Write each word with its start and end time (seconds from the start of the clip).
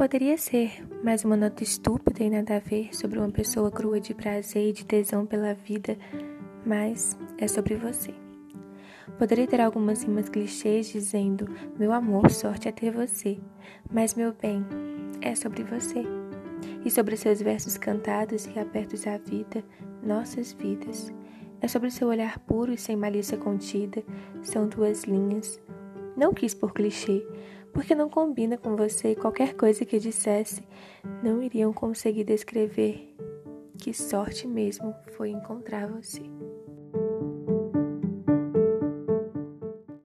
Poderia 0.00 0.38
ser 0.38 0.82
mais 1.04 1.26
uma 1.26 1.36
nota 1.36 1.62
estúpida 1.62 2.24
e 2.24 2.30
nada 2.30 2.56
a 2.56 2.58
ver 2.58 2.88
sobre 2.96 3.18
uma 3.18 3.30
pessoa 3.30 3.70
crua 3.70 4.00
de 4.00 4.14
prazer 4.14 4.70
e 4.70 4.72
de 4.72 4.82
tesão 4.82 5.26
pela 5.26 5.52
vida, 5.52 5.94
mas 6.64 7.18
é 7.36 7.46
sobre 7.46 7.74
você. 7.74 8.14
Poderia 9.18 9.46
ter 9.46 9.60
algumas 9.60 10.02
rimas 10.02 10.30
clichês 10.30 10.88
dizendo: 10.88 11.46
Meu 11.78 11.92
amor, 11.92 12.30
sorte 12.30 12.66
é 12.66 12.72
ter 12.72 12.90
você, 12.90 13.38
mas 13.92 14.14
meu 14.14 14.32
bem, 14.32 14.64
é 15.20 15.34
sobre 15.34 15.64
você. 15.64 16.02
E 16.82 16.90
sobre 16.90 17.14
seus 17.14 17.42
versos 17.42 17.76
cantados 17.76 18.46
e 18.46 18.58
abertos 18.58 19.06
à 19.06 19.18
vida, 19.18 19.62
nossas 20.02 20.54
vidas. 20.54 21.12
É 21.60 21.68
sobre 21.68 21.90
seu 21.90 22.08
olhar 22.08 22.38
puro 22.38 22.72
e 22.72 22.78
sem 22.78 22.96
malícia 22.96 23.36
contida, 23.36 24.02
são 24.40 24.66
duas 24.66 25.04
linhas. 25.04 25.60
Não 26.16 26.32
quis 26.32 26.54
por 26.54 26.72
clichê, 26.72 27.22
porque 27.72 27.94
não 27.94 28.08
combina 28.08 28.56
com 28.56 28.76
você 28.76 29.12
e 29.12 29.16
qualquer 29.16 29.54
coisa 29.54 29.84
que 29.84 29.98
dissesse 29.98 30.62
não 31.22 31.42
iriam 31.42 31.72
conseguir 31.72 32.24
descrever. 32.24 33.14
Que 33.78 33.94
sorte 33.94 34.46
mesmo 34.46 34.94
foi 35.16 35.30
encontrar 35.30 35.88
você. 35.88 36.22